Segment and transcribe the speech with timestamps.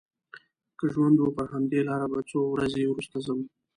[0.77, 3.39] که ژوند و پر همدې لاره به څو ورځې وروسته ځم.